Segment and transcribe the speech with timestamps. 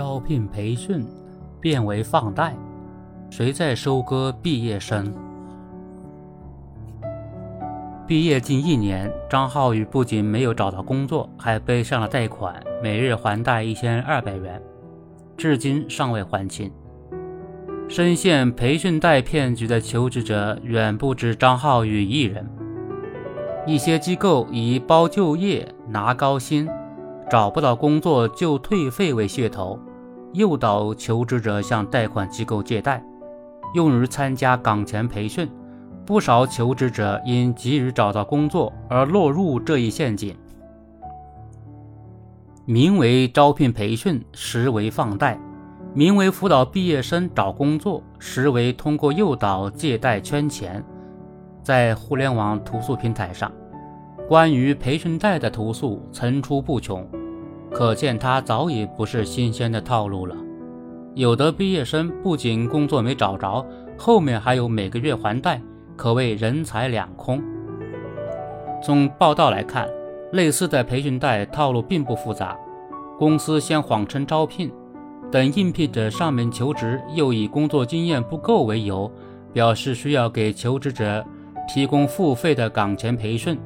[0.00, 1.06] 招聘培训
[1.60, 2.56] 变为放贷，
[3.28, 5.12] 谁在收割毕业生？
[8.06, 14.58] 毕业近一年，张浩宇不仅没有找到工作，还背上了贷款，每日还贷一千二百元，
[15.36, 16.72] 至今尚未还清。
[17.86, 22.48] 深陷培训贷骗局的求职者远不止张浩宇一人，
[23.66, 26.66] 一些机构以包就业、拿高薪。
[27.28, 29.78] 找不到工作就退费为噱头，
[30.32, 33.02] 诱导求职者向贷款机构借贷，
[33.74, 35.48] 用于参加岗前培训。
[36.06, 40.36] 不少求职者因急于找到工作而落入这一陷阱。
[42.64, 45.38] 名为招聘培训，实为放贷；
[45.94, 50.84] 名为辅导毕业生找工作，实为通过诱导借贷圈钱。
[51.62, 53.52] 在互联网投诉平台上，
[54.26, 57.06] 关于培训贷的投诉层出不穷。
[57.72, 60.36] 可见他早已不是新鲜的套路了。
[61.14, 63.64] 有的毕业生不仅工作没找着，
[63.96, 65.60] 后面还有每个月还贷，
[65.96, 67.42] 可谓人财两空。
[68.82, 69.88] 从报道来看，
[70.32, 72.56] 类似的培训贷套路并不复杂。
[73.18, 74.72] 公司先谎称招聘，
[75.30, 79.10] 等应聘者上门求职，又以工作经验不够为由，
[79.52, 81.24] 表示需要给求职者
[81.68, 83.58] 提供付费的岗前培训。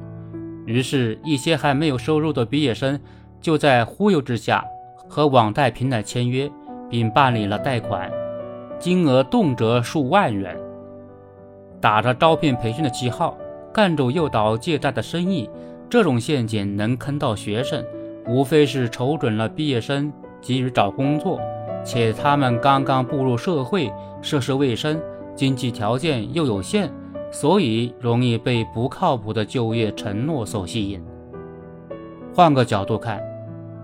[0.65, 2.99] 于是，一些还没有收入的毕业生。
[3.45, 4.65] 就在忽悠之下，
[5.07, 6.51] 和网贷平台签约，
[6.89, 8.11] 并办理了贷款，
[8.79, 10.57] 金额动辄数万元。
[11.79, 13.37] 打着招聘培训的旗号，
[13.71, 15.47] 干着诱导借贷的生意，
[15.87, 17.85] 这种陷阱能坑到学生，
[18.27, 21.39] 无非是瞅准了毕业生急于找工作，
[21.83, 24.99] 且他们刚刚步入社会，涉世未深，
[25.35, 26.89] 经济条件又有限，
[27.29, 30.99] 所以容易被不靠谱的就业承诺所吸引。
[32.33, 33.21] 换个角度看。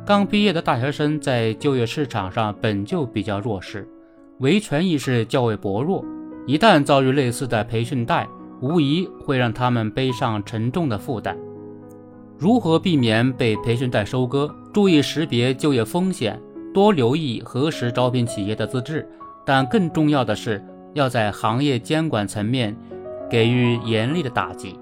[0.04, 3.88] 刚毕业的大学生在就业市场上本就比较弱势，
[4.40, 6.04] 维权意识较为薄弱，
[6.48, 8.28] 一旦遭遇类似的培训贷，
[8.62, 11.38] 无疑会让他们背上沉重的负担。
[12.40, 14.52] 如何避免被培训贷收割？
[14.74, 16.42] 注意识别就业风险，
[16.74, 19.08] 多留意核实招聘企业的资质，
[19.46, 20.64] 但更重要的是
[20.94, 22.76] 要在行业监管层面
[23.30, 24.76] 给予严厉的打击。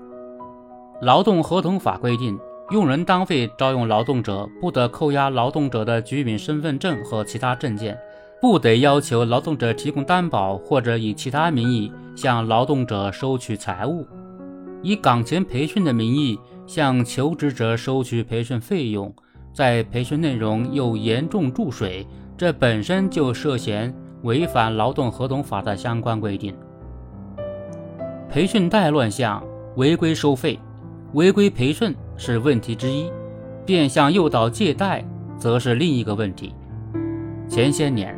[1.02, 2.40] 劳动合同法规定。
[2.72, 7.98] 用人单位招用劳动者，不得扣押劳动者的居民身份证和其他证件，
[8.40, 14.06] 不得要求劳动者提供担保或者以其他名义向劳动者收取财物，
[14.84, 16.38] 以岗前培训的名义
[16.68, 19.12] 向求职者收取培训费用，
[19.52, 22.06] 在培训内容又严重注水，
[22.38, 23.92] 这本身就涉嫌
[24.22, 26.56] 违反劳动合同法的相关规定。
[28.30, 29.44] 培训贷乱象，
[29.76, 30.60] 违规收费。
[31.14, 33.10] 违规培训是问题之一，
[33.66, 35.04] 变相诱导借贷
[35.40, 36.54] 则是另一个问题。
[37.48, 38.16] 前些年，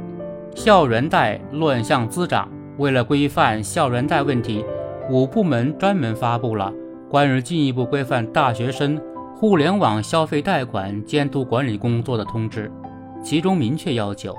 [0.54, 4.66] 校园贷乱象滋长，为了规范校园贷问题，
[5.10, 6.74] 五部门专门发布了
[7.10, 9.00] 关于进一步规范大学生
[9.38, 12.70] 互联网消费贷款监督管理工作的通知，
[13.24, 14.36] 其中明确要求，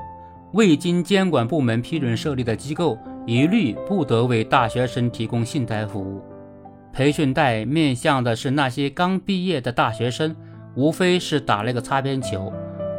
[0.52, 6.22] 未经监管部门批准设立的机构，一律不得为大学生提供信贷服务。
[6.92, 10.36] 培训贷面向的是那些刚毕业的大学生，
[10.74, 12.52] 无非是打了个擦边球，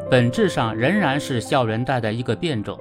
[0.09, 2.75] 本质上仍然是校园贷的一个变种。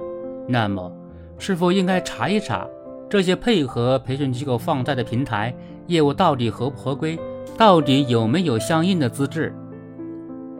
[0.47, 0.91] 那么，
[1.37, 2.67] 是否应该查一查
[3.07, 5.53] 这些配合培训机构放贷的平台
[5.85, 7.19] 业务到底合不合规，
[7.55, 9.53] 到底有没有相应的资质？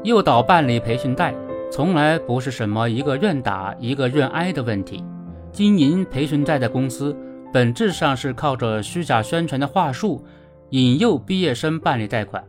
[0.03, 1.33] 诱导办理培训贷，
[1.71, 5.03] 从来不是什么一个愿打一个愿挨的问题。
[5.51, 7.15] 经营培训贷的公司，
[7.51, 10.23] 本质上是靠着虚假宣传的话术。
[10.73, 12.43] 引诱毕业生办理贷款，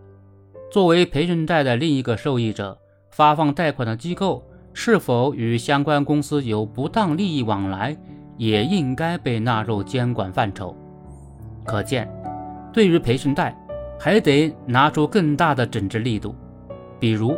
[0.73, 2.79] 作为培训贷的另一个受益者，
[3.11, 4.43] 发放贷款的机构
[4.73, 7.95] 是否与相关公司有不当利益往来，
[8.39, 10.75] 也应该被纳入监管范畴。
[11.67, 12.11] 可见，
[12.73, 13.55] 对于培训贷，
[14.01, 16.35] 还得拿出更大的整治力度，
[16.99, 17.37] 比如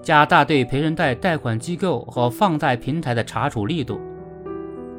[0.00, 3.98] 加大对培训贷贷款机构和放贷平台的查处力度，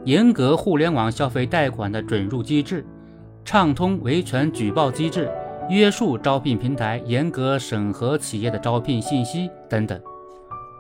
[0.04, 2.86] 严格互联网消费贷款的准入机制。
[3.50, 5.28] 畅通维权举报机制，
[5.72, 10.00] 约束招聘平台严格审核企业的招聘信息等等。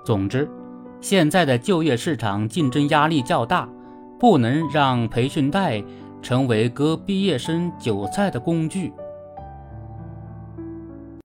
[0.06, 0.48] 总之，
[1.01, 3.68] 现在的就业市场竞争压力较大，
[4.19, 5.83] 不能让培训贷
[6.21, 8.94] 成为割毕业生韭菜的工具。